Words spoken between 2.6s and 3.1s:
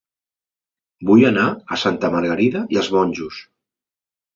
i els